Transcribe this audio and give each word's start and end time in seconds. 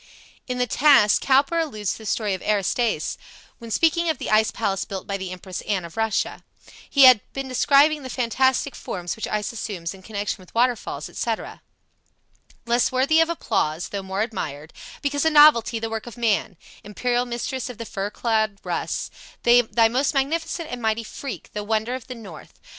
In 0.47 0.57
"The 0.57 0.65
Task," 0.65 1.21
Cowper 1.21 1.59
alludes 1.59 1.91
to 1.91 1.97
the 1.99 2.05
story 2.07 2.33
of 2.33 2.41
Aristaeus, 2.41 3.17
when 3.59 3.69
speaking 3.69 4.09
of 4.09 4.17
the 4.17 4.31
ice 4.31 4.49
palace 4.49 4.83
built 4.83 5.05
by 5.05 5.15
the 5.15 5.29
Empress 5.31 5.61
Anne 5.61 5.85
of 5.85 5.95
Russia. 5.95 6.43
He 6.89 7.03
has 7.03 7.17
been 7.33 7.47
describing 7.47 8.01
the 8.01 8.09
fantastic 8.09 8.73
forms 8.75 9.15
which 9.15 9.27
ice 9.27 9.51
assumes 9.53 9.93
in 9.93 10.01
connection 10.01 10.41
with 10.41 10.55
waterfalls, 10.55 11.07
etc.: 11.07 11.61
"Less 12.65 12.91
worthy 12.91 13.19
of 13.21 13.29
applause 13.29 13.89
though 13.89 14.01
more 14.01 14.23
admired 14.23 14.73
Because 15.03 15.23
a 15.23 15.29
novelty, 15.29 15.77
the 15.77 15.87
work 15.87 16.07
of 16.07 16.17
man, 16.17 16.57
Imperial 16.83 17.25
mistress 17.25 17.69
of 17.69 17.77
the 17.77 17.85
fur 17.85 18.09
clad 18.09 18.57
Russ, 18.63 19.11
Thy 19.43 19.87
most 19.87 20.15
magnificent 20.15 20.71
and 20.71 20.81
mighty 20.81 21.03
freak, 21.03 21.51
The 21.53 21.63
wonder 21.63 21.93
of 21.93 22.07
the 22.07 22.15
north. 22.15 22.59